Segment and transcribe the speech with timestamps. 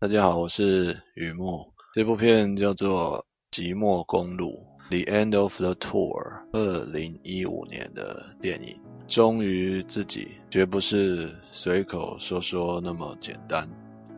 [0.00, 1.74] 大家好，我是雨墨。
[1.92, 8.80] 这部片叫做《寂寞公路》（The End of the Tour），二零一五年的电影。
[9.08, 13.68] 忠于自己，绝不是随口说说那么简单。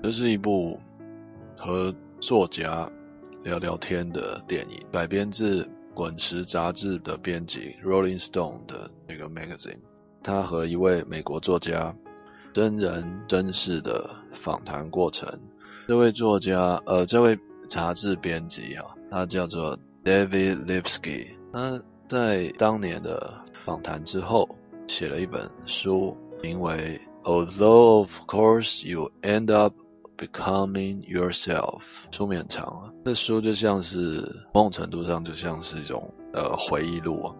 [0.02, 0.78] 这是一部
[1.56, 2.92] 和作家
[3.42, 9.80] 聊聊天的电影，改编自《滚石》杂志的编辑 Rolling Stone 的那个 magazine。
[10.22, 11.96] 他和一位美国作家
[12.52, 15.26] 真人真事的访谈过程。
[15.90, 17.36] 这位作家，呃，这位
[17.68, 21.30] 杂志编辑啊，他叫做 David Lipsky。
[21.52, 24.48] 他在当年的访谈之后，
[24.86, 29.74] 写了一本书，名为《Although of course you end up
[30.16, 31.80] becoming yourself》。
[32.16, 37.34] 书名很长啊，这书就像是某种程度上就像是一种呃回忆录啊。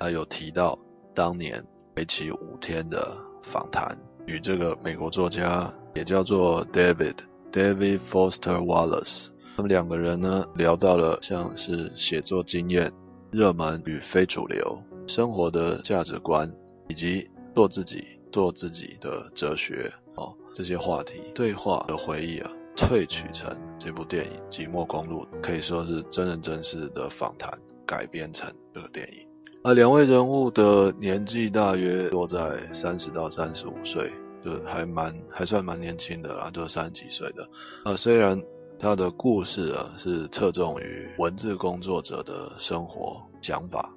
[0.00, 0.76] 他有提到
[1.14, 1.64] 当年
[1.94, 7.14] 为期五天的访谈，与这个美国作家也叫做 David。
[7.52, 12.90] David Foster Wallace，他们两个人呢聊到了像是写作经验、
[13.30, 16.50] 热门与非主流、生活的价值观，
[16.88, 27.52] 以及做自己、做自己的哲学哦，这些话题对话的回忆啊，萃取成这部电影《寂寞公路》，可以说是真人真事的访谈
[27.84, 29.28] 改编成这个电影。
[29.62, 34.10] 而两位人物的年纪大约落在三十到三十五岁。
[34.42, 37.48] 就还蛮还算蛮年轻的啦，就三十几岁的。
[37.84, 38.42] 啊，虽然
[38.78, 43.90] 他的故事啊是侧重于文字工作者的生活想法，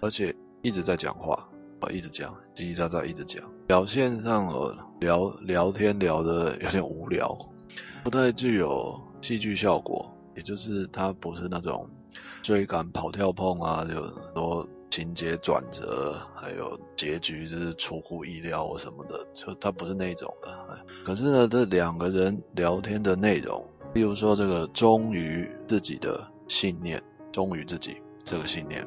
[0.00, 1.48] 而且一直在讲话，
[1.80, 4.46] 啊，一直讲，叽叽喳喳一直讲，表现上
[5.00, 7.38] 聊聊天聊得有点无聊，
[8.02, 11.88] 不太具有戏剧效果，也就是他不是那种
[12.42, 13.94] 追赶跑跳碰啊，就
[14.34, 14.66] 说。
[14.94, 20.56] 情节转折，还有结局就是出乎意料或什么的，就他不是那种的。
[21.04, 28.86] 可是呢，这两个人聊天的内容，例如说这个忠于自己的信念，忠于自己这个信念，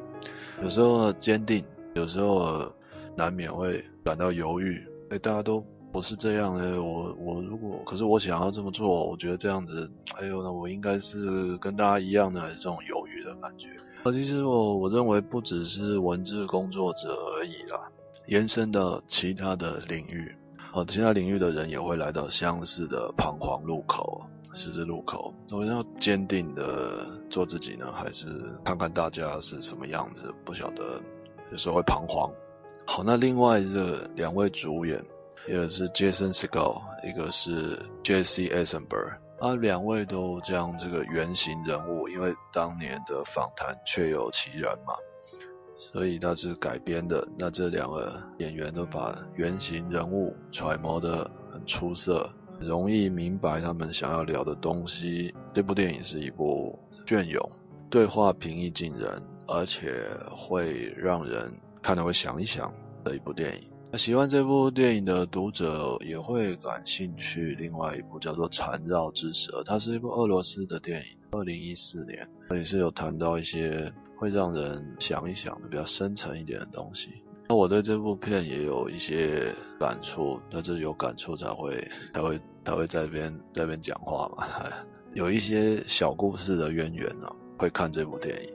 [0.62, 2.72] 有时候坚定，有时候
[3.14, 4.82] 难免会感到犹豫。
[5.10, 5.62] 哎，大家都
[5.92, 13.68] 不是这样的，我我如果可是我想要这么做，我觉得这样子，哎呦，那我应该是跟大家一样的，还是这种犹豫的感觉。
[14.04, 17.90] 其实我我认为不只是文字工作者而已啦，
[18.26, 20.34] 延伸到其他的领域，
[20.72, 24.22] 好，其他领域的人也会来到相似的彷徨路口、
[24.54, 25.34] 十字路口。
[25.50, 28.26] 我要坚定的做自己呢，还是
[28.64, 30.32] 看看大家是什么样子？
[30.44, 31.00] 不晓得，
[31.52, 32.30] 有时候会彷徨。
[32.86, 35.04] 好，那另外这两位主演，
[35.46, 39.18] 一个是 Jason Segel，一个是 Jesse Eisenberg。
[39.40, 44.94] 啊，两位都将这个原型人物，因为当年的访谈确有其人嘛，
[45.78, 47.26] 所以他是改编的。
[47.38, 52.28] 那这两个演员都把原型人物揣摩得很出色，
[52.58, 55.32] 容易明白他们想要聊的东西。
[55.52, 57.48] 这部电影是一部隽永，
[57.88, 60.02] 对话平易近人，而且
[60.36, 63.70] 会让人看了会想一想的一部电影。
[63.96, 67.56] 喜欢这部电影的读者也会感兴趣。
[67.58, 77.08] 另外一部叫做《缠绕之蛇》，它是一部俄罗斯的电影，二零一四年，也是有谈到一些会让人想一想的比较深层一点的东西。
[77.48, 84.46] 那我对这部片也有一些感触，那这有感触才会才会才会在这边在这边讲话嘛。
[85.14, 88.50] 有一些小故事的渊源呢，会看这部电影。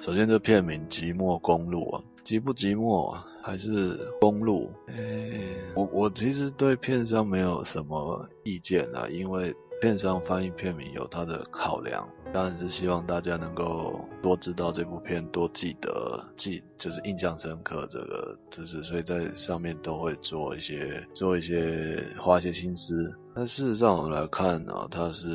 [0.00, 3.16] 首先，这片名《寂寞公路》啊，寂不寂寞？
[3.42, 5.40] 还是公路，诶、
[5.74, 23.18] 我我其实对片商没有什么意见啊，因为片商翻译片名有他的考量，当然是希望大家能够多知道这部片，多记得记，就是印象深刻这个知识，所以在上面都会做一些做一些花一些心思。
[23.34, 25.30] 但事实上我们来看呢、它是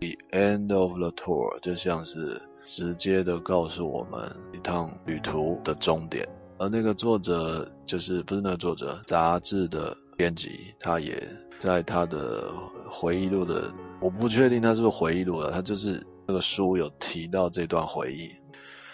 [0.00, 6.28] the end of the tour，就像是直接的告诉我们一趟旅途的终点。
[6.58, 11.26] 而那个作者就是不是那个作者，杂志的编辑，他也
[11.58, 12.52] 在他的
[12.90, 18.30] 回忆录的，我不确定他是不是回忆录了，他就是那个书有提到这段回忆，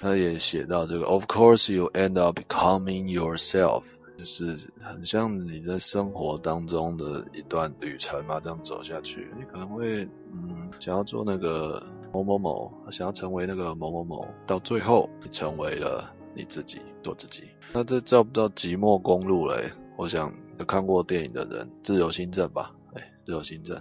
[0.01, 3.83] 他也写到这个，Of course you end up becoming yourself，
[4.17, 11.83] 就是很像你在生活当中的一段旅程嘛，这样走下去，你可能会嗯想要做那个
[12.13, 16.13] 某某某，想要成为那个某某某，到最后你成为了。
[16.39, 19.73] 你自己做自己，那这叫不叫寂寞公路嘞？
[19.97, 22.75] 我想有看过电影的人，自由心证吧？
[22.93, 23.81] 哎，自由心证。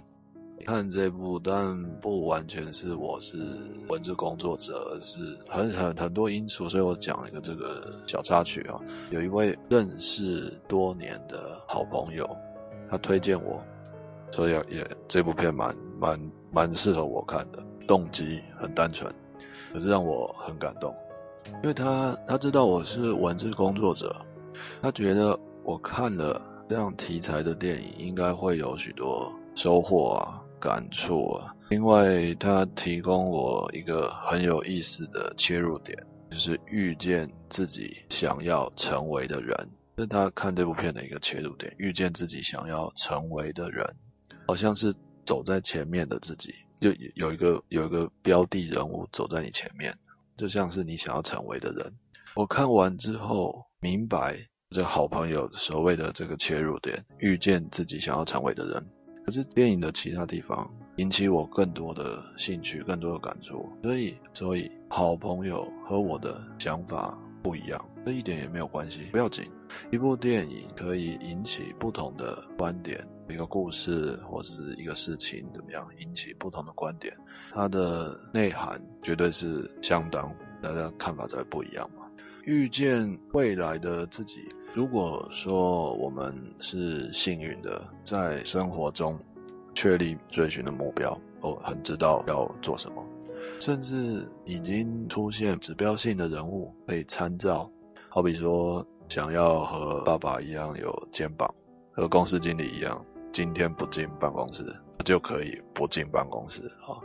[0.64, 3.36] 看这部，但不完全是我是
[3.90, 5.18] 文字工作者，而是
[5.50, 8.80] 很很很多因素，所以我讲一个这个小插曲啊。
[9.10, 12.26] 有一位认识多年的好朋友，
[12.88, 13.62] 他推荐我
[14.32, 19.12] 所以也这部片蛮蛮蛮适合我看的，动机很单纯，
[19.72, 20.94] 可是让我很感动，
[21.62, 24.14] 因为他他知道我是文字工作者，
[24.82, 35.96] 他觉得我看了这样题材的电影应该会有许多收获啊、感触啊，因为他提供我一个很有意思的切入点，
[36.30, 39.68] 就是遇见自己想要成为的人。
[39.98, 43.94] 是他看这部片的一个切入点，遇见自己想要成为的人，
[44.46, 44.94] 好像是
[45.24, 49.94] 走在前面的自己，就有一个有一个标的人物走在你前面，
[50.36, 51.92] 就像是你想要成为的人。
[52.34, 58.86] 我看完之后明白，这好朋友所谓的这个切入点，遇见自己想要成为的人。
[59.24, 69.46] 可是电影的其他地方引起我更多的兴趣，更多的感触，所以所以好朋友和我的想法不一样，这一点也没有关系，不要紧。
[69.90, 77.16] 一部电影可以引起不同的观点，一个故事或是一个事情怎么样引起不同的观点，
[77.52, 82.06] 它的内涵绝对是相当，大家看法才会不一样嘛。
[82.44, 89.18] 遇见未来的自己，如果说我们是幸运的，在生活中
[89.74, 93.04] 确立追寻的目标，哦，很知道要做什么，
[93.60, 97.70] 甚至已经出现指标性的人物可以参照，
[98.08, 98.86] 好比说。
[99.08, 101.48] 想要和爸爸一样有肩膀，
[101.92, 104.64] 和公司经理一样，今天不进办公室
[105.04, 106.96] 就可以不进办公室啊，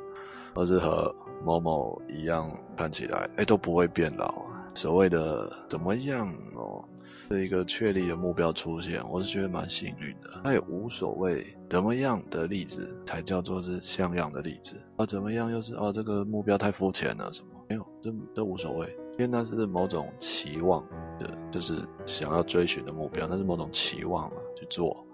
[0.56, 1.14] 而是和
[1.44, 4.46] 某某一样看起来哎都不会变老。
[4.74, 6.86] 所谓的怎么样哦，
[7.30, 10.40] 这一个确立的目标出现，我是觉得蛮幸运的。
[10.42, 17.50] 那也无所谓怎么样的例子才叫做是像样的例子，啊怎么样又是啊这个目标太肤浅了什么？
[17.68, 18.88] 没有，这这无所谓，
[19.18, 20.88] 因为那是某种期望
[21.20, 21.30] 的。
[21.52, 21.74] 就是
[22.06, 25.06] 想要追寻的目标，那是某种期望啊，去做，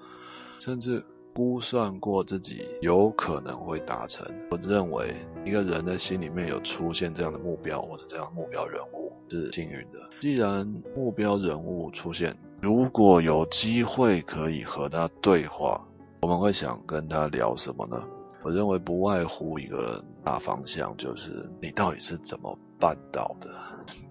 [0.59, 4.25] 甚至估算过自己有可能会达成。
[4.49, 5.13] 我认为
[5.45, 10.09] 一个人的心里面有出现这样的目标，或者这样目标人物是幸运的。
[10.19, 10.65] 既然
[10.95, 15.87] 目标人物出现，如果有机会可以和他对话，
[16.21, 18.07] 我们会想跟他聊什么呢？
[18.43, 23.49] 我认为不外乎一个大方向，就是你到底是怎么办到的。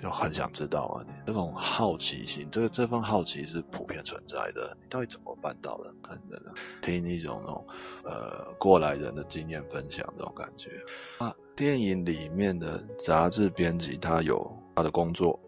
[0.00, 4.76] 就很想知道啊，你这种好奇心，这个这份好奇是普遍存在的。
[4.80, 5.92] 你到底怎么办到的？
[6.02, 6.40] 看的
[6.80, 7.66] 听一种那种
[8.04, 10.70] 呃过来人的经验分享这种感觉
[11.18, 11.34] 啊。
[11.54, 15.40] 电影里面的杂志编辑，他有他的工作，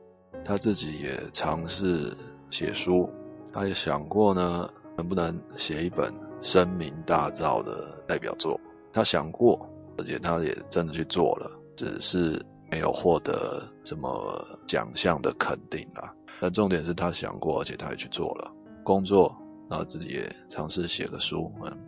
[0.45, 2.13] 他自己也尝试
[2.51, 3.11] 写书，
[3.53, 8.61] 他也想过呢，能不能写一本声名大噪的代表作。
[8.93, 12.43] 他想过，而且他也真的去做了，只是。
[12.71, 18.53] 没有获得什么奖项的肯定啊，但重点是他想过，而且他也去做了
[18.85, 19.37] 工作，
[19.71, 21.51] 然后自己也尝试写个书。
[21.65, 21.79] 嗯，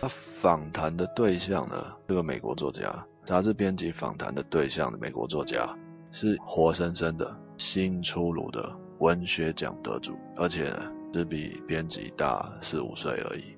[0.00, 5.76] 他访谈的对象呢，这个美国作家，杂志编辑访谈的对象的美国作家，
[6.10, 10.70] 是活生生的新出炉的文学奖得主，而且
[11.12, 13.56] 只比编辑大四五岁而已。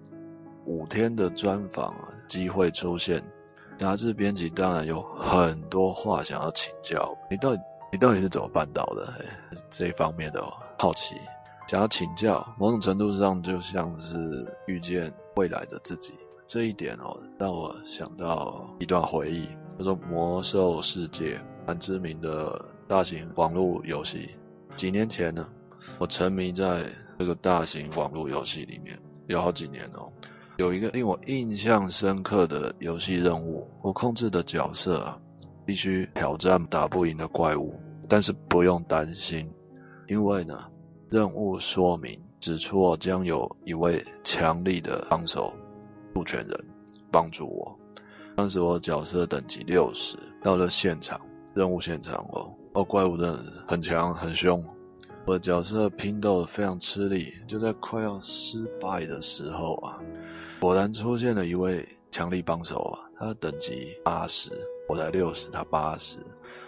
[0.67, 1.95] 五天的专访
[2.29, 3.23] 机会出现。
[3.81, 9.11] 杂志编辑当然有很多话想要请教你，到底你到底是怎么办到的？
[9.71, 10.45] 这一方面的
[10.79, 11.15] 好奇，
[11.67, 14.19] 想要请教，某种程度上就像是
[14.67, 16.13] 遇见未来的自己。
[16.47, 19.49] 这一点哦，让我想到一段回忆，
[19.79, 24.37] 叫做《魔兽世界》，蛮知名的大型网络游戏。
[24.77, 25.49] 几年前呢，
[25.97, 26.85] 我沉迷在
[27.19, 30.13] 这个大型网络游戏里面，有好几年哦。
[30.61, 35.19] 有一个令我印象深刻的游戏任务，我控制的角色，
[35.65, 39.51] 必须挑战打不赢的怪物，但是不用担心，
[40.07, 40.67] 因为呢，
[41.09, 45.55] 任务说明指出我将有一位强力的帮手
[46.13, 46.67] 鹿犬人
[47.11, 47.79] 帮助我。
[48.37, 51.23] 当时我角色等级六十，到了现场
[51.55, 54.63] 任务现场哦，哦，怪物真的很强很凶，
[55.25, 59.97] 我角色拼斗非常吃力，就在快要失败的时候啊。
[60.61, 64.51] 果然出现了一位强力帮手啊，他的等级八十，
[64.87, 66.19] 我才六十，他八十，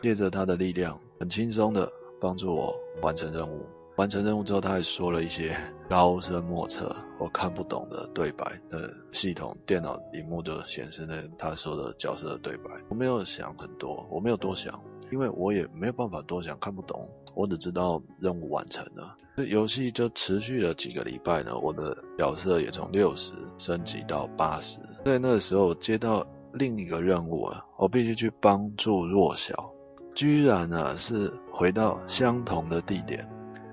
[0.00, 3.66] 借着他的力量，很轻松的帮助我完成任务。
[3.96, 5.54] 完成任务之后，他还说了一些
[5.90, 8.58] 高深莫测、我看不懂的对白。
[8.70, 12.70] 呃，系统电脑荧幕就显示那他说的角色的对白。
[12.88, 17.06] 我没有想很多，我没有多想，因为我也没有办法多想，看不懂。
[17.34, 19.14] 我只知道任务完成了。
[19.36, 24.78] 这游戏就持续了几个礼拜呢，我的角色也从六十升级到八十。
[25.04, 29.70] 在那个时候，接到另一个任务啊，我必须去帮助弱小，
[30.14, 33.28] 居然啊是回到相同的地点，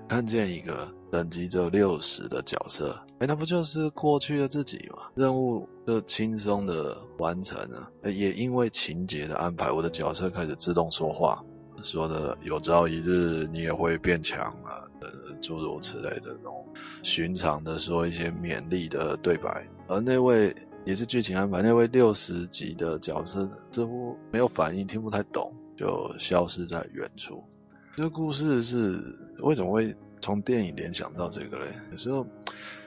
[0.08, 5.10] 看见一个等级只有六十的角色哎，那不就是过去的自己吗？
[5.14, 11.44] 任务就轻松的完成了，也因为情节的安排，我的角色开始自动说话，
[11.82, 15.10] 说的有朝一日你也会变强啊，呃，
[15.42, 16.64] 诸如此类的那种
[17.02, 19.66] 寻常的说一些勉励的对白。
[19.88, 20.54] 而那位
[20.86, 27.42] 也是剧情安排，那位六十级的角色似乎没有反应，听不太懂，就消失在远处。
[27.96, 28.98] 这个故事是
[29.40, 31.66] 为什么会从电影联想到这个嘞？
[31.90, 32.26] 有时候。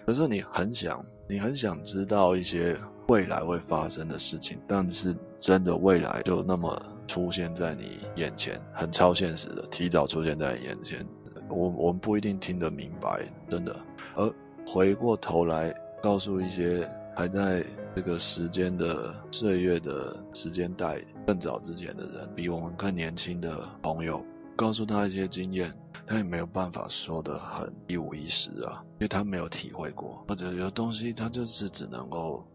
[0.06, 11.08] 有时候你很想，你很想知道一些未来会发生的事情，但是真的未来就那么出现在你眼前，很超现实的，提早出现在你眼前。
[11.48, 13.74] 我我们不一定听得明白，真的。
[14.18, 14.30] 而
[14.68, 16.86] 回过头来告诉一些
[17.16, 17.64] 还在
[17.96, 24.22] 这个时间的岁月的时间带更早之前的人，比我们更年轻的朋友，
[24.58, 25.74] 告诉他一些经验。
[26.06, 32.46] 他也没有办法说得很一五一十啊，因为他没有体会过，或者有东西他就是只能够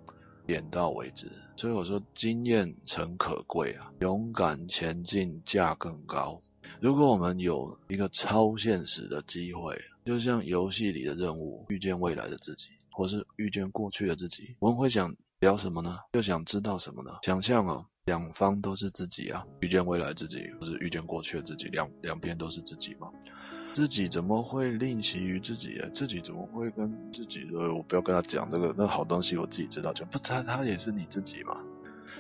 [0.46, 1.30] 点到为止。
[1.56, 6.40] 所以我说经验诚可贵啊，勇敢前进价更高。
[6.80, 15.98] 如果我们有一个超现实的机会，就像游戏里的任务，遇见未来的自己，或是遇见过去的自己，我们会想聊什么呢？
[16.12, 17.12] 又想知道什么呢？
[17.22, 17.86] 想象啊。
[18.08, 23.08] 两方都是自己啊，遇见未来自己，或是遇见过去的自己，两两边都是自己嘛。
[23.74, 25.88] 自己怎么会吝惜于自己啊？
[25.94, 31.60] 自己怎么会跟自己说，我不要跟他讲这个，那好东西我自己知道就不，他他也是你自己嘛。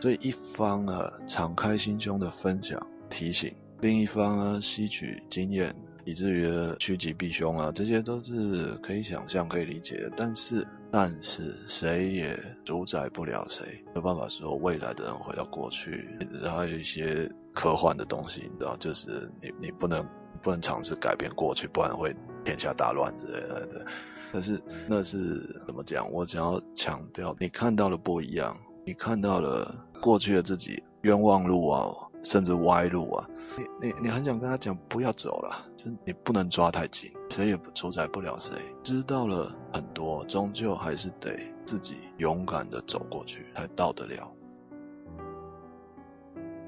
[0.00, 2.78] 所以一方啊，敞开心胸的分享
[3.10, 5.74] 提醒，另一方啊，吸取经验。
[6.04, 10.10] 以至于趋吉避凶啊，这些都是可以想象、可以理解的。
[10.16, 13.84] 但是，但是谁也主宰不了谁。
[13.88, 16.08] 没有办法说未来的人回到过去，
[16.42, 20.06] 然后还有一些科幻的东西，你知道，就是你你不能
[20.42, 22.14] 不能尝试改变过去，不然会
[22.44, 23.86] 天下大乱之类的。
[24.32, 26.10] 但是那是怎么讲？
[26.12, 31.90] 我想要强调，你看到了不一样，你看到了过去的自己冤枉路啊，
[32.22, 33.28] 甚至歪路啊。
[33.56, 38.52] 你你你很想跟他讲不要走了，是你不能抓太紧，谁也主宰不了谁。
[38.82, 44.30] 知道了很多，终究还是得自己勇敢的走过去才到得了。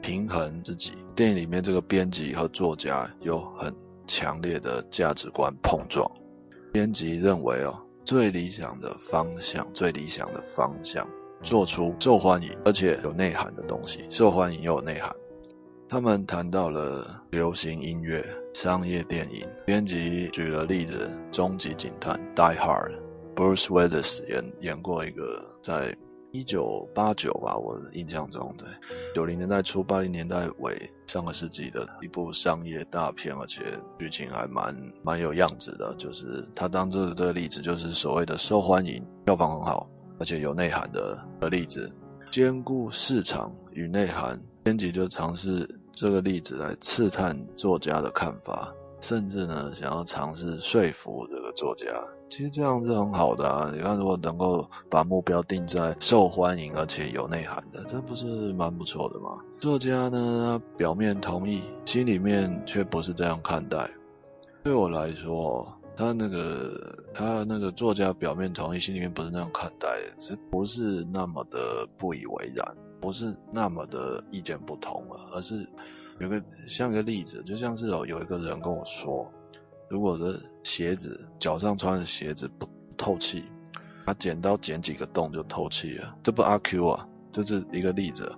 [0.03, 3.73] 平衡自己，电影里面这个编辑和作家有很
[4.09, 6.11] 强烈的价值观碰撞。
[6.73, 11.07] 编辑认为哦，最理想的方向，最理想的方向，
[11.43, 15.15] 做出受欢迎而且有内涵的东西，受欢迎又有内涵。
[15.91, 19.45] 他们谈到了流行音乐、商业电影。
[19.67, 25.97] 编辑举了例子，《终极警探》Die Hard，Bruce Willis 演演过一个，在
[26.31, 28.69] 一九八九吧，我印象中，对，
[29.13, 33.61] 九零年代初、八零年代尾，上个世纪的一部商业大片，而且
[33.99, 35.93] 剧情还蛮蛮有样子的。
[35.99, 41.91] 就是他当做的这个例子，就是所谓的受欢迎、票房很好，而且有内涵的的例子，
[42.31, 44.41] 兼顾市场与内涵。
[44.63, 45.80] 编辑就尝试。
[46.01, 51.85] 这个例子来刺探作家的看法，甚至呢，想要尝试说服这个作家。
[52.31, 53.71] 其实这样是很好的啊！
[53.71, 59.37] 你看，如果能够把目标定在受欢迎而且有内涵的，这不是蛮不错的吗？
[59.61, 63.91] 作家呢，表面同意，心里面却不是这样看待。
[64.65, 69.87] 对我来说，他那个他那个作家表面同意，心里面不是那样看待，
[70.19, 72.75] 是不是那么的不以为然？
[73.01, 75.67] 不是那么的意见不同了，而是
[76.19, 79.33] 有个像个例子，就像是有有一个人跟我说，
[79.89, 83.45] 如果的鞋子脚上穿的鞋子不透气，
[84.07, 88.31] 他剪刀剪几个洞就透气了，这不阿 Q 啊，这是一个例子，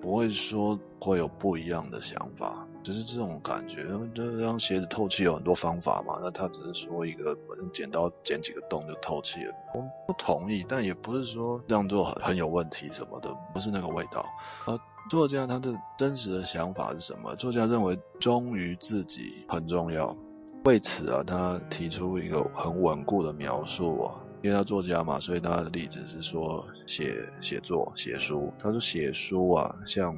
[0.00, 2.66] 不会说会有不一样的想法。
[2.80, 6.20] 就是这种感觉，就让鞋子透气有很多方法嘛。
[6.22, 7.36] 那他只是说一个
[7.70, 14.24] 剪刀剪几个洞就透气了，我不同意，但也不是说这样做很很有问题什么的，不是那个味道。
[14.64, 14.78] 而
[15.10, 17.34] 作家他的真实的想法是什么？
[17.34, 20.16] 作家认为忠于自己很重要，
[20.64, 30.16] 为此啊，他提出一个很稳固的描述啊，因为他作家嘛，所以他的例子是说写写作写书，他说写书啊，像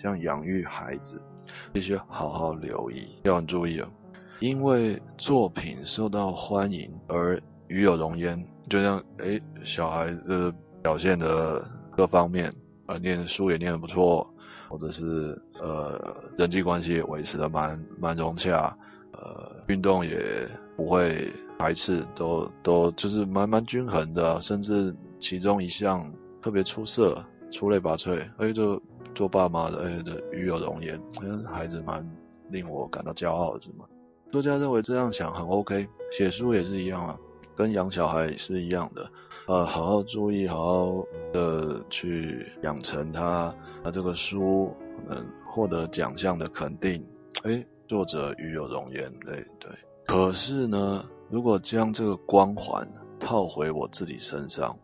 [0.00, 1.22] 像养育孩子。
[1.72, 3.88] 必须好好留意，要很注意哦，
[4.38, 8.38] 因为作品受到欢迎而与有荣焉，
[8.68, 12.52] 就像诶小孩子表现的各方面，
[12.86, 14.30] 啊，念书也念得不错，
[14.68, 15.98] 或者是呃
[16.36, 18.76] 人际关系维持得蛮蛮融洽，
[19.12, 20.20] 呃，运动也
[20.76, 28.80] 不会排斥，都都就是蛮蛮均衡的，甚至其中一项特别出色，出类拔萃，哎就。
[29.14, 31.00] 做爸妈的，哎，这与有荣焉，
[31.52, 32.08] 孩子蛮
[32.50, 33.84] 令我感到骄傲的，是吗？
[34.30, 37.18] 作家认为这样想很 OK，写书也是一样啊。
[37.56, 39.10] 跟养小孩是一样的，
[39.46, 44.72] 呃，好好注意，好好的去养成他，他这个书
[45.08, 47.04] 能获得奖项的肯定，
[47.42, 49.72] 诶，作者与有荣焉，对对。
[50.06, 52.88] 可是呢，如果将这个光环
[53.20, 54.78] 套回我自己身上，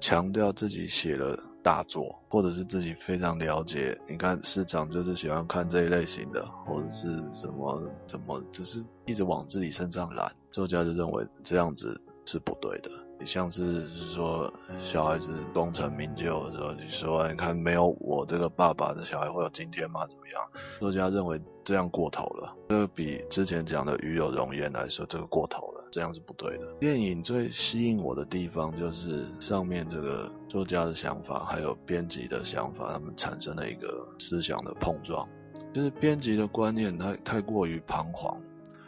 [0.00, 12.90] 强调自己写了大作，或者是自己非常了解，你看市场就是喜欢看这一类型的，或者是什么什么，只是一直往自己身上揽，作家就认为这样子是不对的。
[13.18, 20.06] 你像是是说小孩子功成名就的时候，你说你看没有我这个爸爸的小孩会有今天吗？
[20.06, 20.40] 怎么样？
[20.78, 25.77] 作家认为这样过头了，这个比之前讲的鱼有容焉来说，这个过头了。
[25.90, 26.72] 这样是不对的。
[26.80, 35.28] 电影最吸引我的地方，就是上面这个作家的想法，还有编辑的想法，他们产生了一个思想的碰撞。
[35.72, 38.36] 就是编辑的观念太太过于彷徨，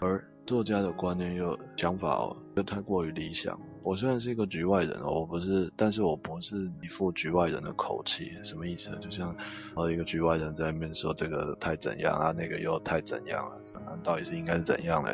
[0.00, 3.60] 而作家的观念又想法，又太过于理想。
[3.82, 8.32] 我虽然是一个局外人哦，我不是，但是我不是一副局外人的口气。
[8.42, 8.90] 什么意思？
[9.00, 9.36] 就像
[9.76, 15.10] 呃一个局外人在那边说这个太怎样啊，那个又太怎样了，那到底是应该是怎样呢？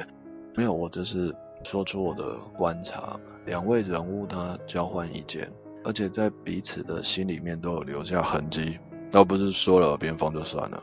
[0.55, 1.35] 没有，我只是。
[1.69, 5.51] 说出我的观察，两位人物他交换意见，
[5.83, 8.79] 而且在彼此的心里面都有留下痕迹，
[9.11, 10.81] 倒不是说了耳边风就算了。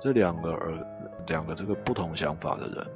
[0.00, 0.74] 这两个耳
[1.28, 2.86] 两个这个不同想法的人，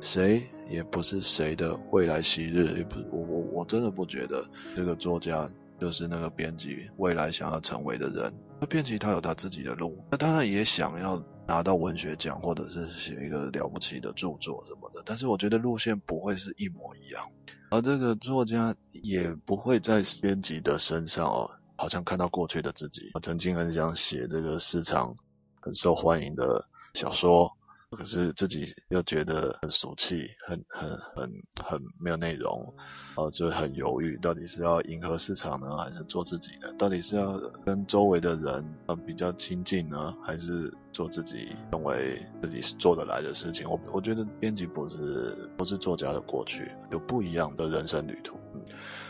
[0.00, 4.42] 谁也不是谁的未来昔日，也不是我我我真的不觉得
[4.74, 5.46] 这个作家
[5.78, 8.32] 就是那个编辑未来想要成为的人。
[8.58, 11.22] 那编辑他有他自己的路，那当然也想要。
[11.50, 17.28] 拿到文学奖，或者是写一个了不起的著作什么的，但是我觉得路线不会是一模一样，
[17.70, 23.10] 而这个作家也不会在编辑的身上哦，好像看到过去的自己。
[23.14, 25.16] 我曾经很想写这个市场
[25.60, 27.56] 很受欢迎的小说。
[27.90, 31.30] 可是自己又觉得很俗气，很很很
[31.64, 32.74] 很没有内容，
[33.16, 36.72] 呃，就很犹豫，到底是要迎合市场呢，还是做自己呢？
[36.78, 43.68] 到底是要跟周围的人呃比较亲近呢，还是做自己认为自己是做得来的事情？
[43.68, 48.36] 我我觉得编辑不是不是作家的过去，有不一样的人生旅途。
[48.54, 48.62] 嗯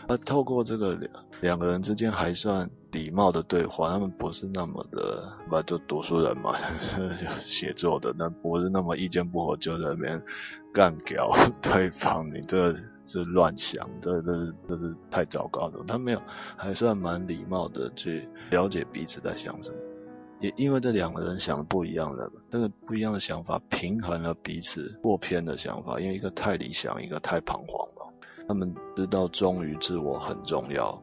[0.07, 6.55] 那透过这个两两个人之间还算礼貌的对话，他们不是那么的，不就读书人嘛，
[7.45, 10.21] 写作的，那不是那么意见不合就在那边
[10.73, 12.73] 干掉 对方，你这
[13.05, 15.83] 是乱想，这这这是太糟糕了。
[15.87, 16.21] 他没有，
[16.57, 19.77] 还算蛮礼貌的去了解彼此在想什么，
[20.39, 28.13] 也因为这两个人想的不一样的，那个不一样的想法平衡了彼此过偏的想法，因为一个太理想，一个太彷徨了。
[28.47, 31.01] 他们知道忠于自我很重要，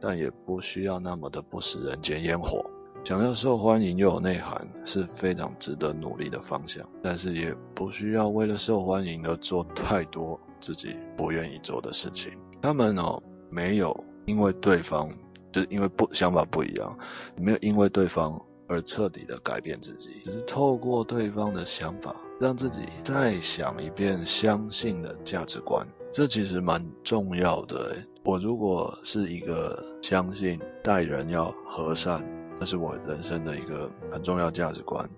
[0.00, 2.64] 但也不需要那么的不食人间烟火。
[3.04, 6.86] 想要受欢迎又有内涵，是非常值得努力的方向。
[7.02, 12.32] 但是也不需要为了受欢迎而做太多自己不愿意做的事情。
[12.60, 15.08] 他们哦，没有因为对方，
[15.52, 16.98] 就是因为不想法不一样，
[17.36, 25.86] 没有因为对方而彻底的改变自己，只是透过对方的想法，让自己再想一遍相信的价值观。
[26.10, 27.96] 这其实蛮重要的。
[28.24, 32.24] 我如果是一个相信待人要和善，
[32.58, 35.08] 这是我人生的一个很重要价值观，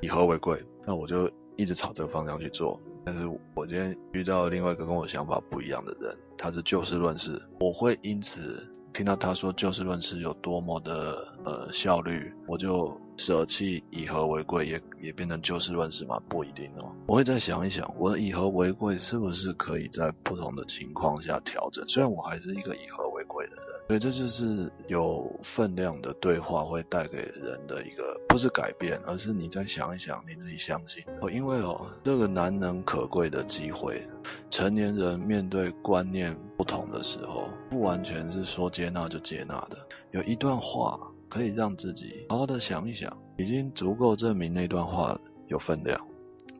[0.00, 2.80] 以和为贵，那我就一直朝这个方向去做。
[3.04, 13.00] 但是我今天遇到另外一个跟我想法不一样的人，他是就事论事，我会因此听到他说就事论事有多么的呃效率，我就。
[13.20, 16.18] 舍弃以和为贵，也也变成就事论事吗？
[16.26, 16.90] 不一定哦。
[17.06, 21.86] 我会再想一想，我以和为贵是不是可以在不同的情况下调整？
[21.86, 31.02] 虽然我还是一个以和为贵的人，所以这就是有分量的对话会带给人的一个，不是改变，而是你再想一想，你自己相信。
[31.20, 34.00] 哦，因为哦，这个难能可贵的机会，
[34.48, 39.76] 成年人面对观念不同的时候，不完全是说接纳就接纳的。
[40.12, 40.96] 有一段话。
[41.28, 46.08] 可以让自己好好的想一想，已经足够证明那段话有分量。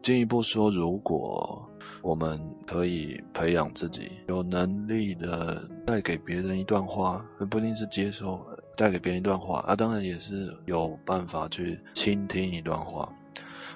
[0.03, 1.70] 进一步说，如果
[2.03, 8.45] 我们可以培养自己有能力的带给别人一段话，不一定是接受，
[8.77, 13.13] 带给别人一段话啊，当然也是有办法去倾听一段话。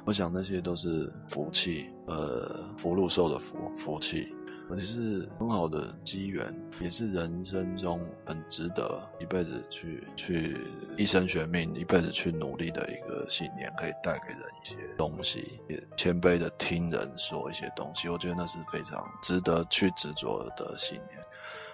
[0.07, 4.35] 我想那些都是福气，呃，福禄寿的福，福气。
[4.71, 10.57] 而且是很好的机缘，也是人生中很值得一辈子去去
[10.97, 21.21] 一生悬命，一辈子去努力的一个信念，可以带给人一些东西，也谦卑的听人说一些东西，我觉得那是非常值得去执着的信念。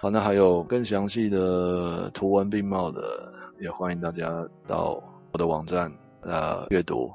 [0.01, 5.01] 好，那还有更详细的图文并茂的，也欢迎大家到
[5.31, 7.13] 我的网站呃阅读，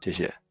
[0.00, 0.41] 谢谢。